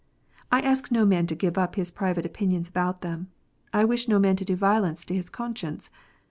I 0.51 0.61
ask 0.61 0.89
no 0.89 1.05
man 1.05 1.27
to 1.27 1.35
give 1.35 1.59
up 1.59 1.75
his 1.75 1.91
private 1.91 2.25
opinions 2.25 2.67
about 2.67 3.01
them. 3.01 3.27
I 3.71 3.85
wish 3.85 4.07
no 4.07 4.17
man 4.17 4.35
to 4.37 4.45
do 4.45 4.55
violence 4.55 5.05
to 5.05 5.13
his 5.13 5.29
conscience. 5.29 5.91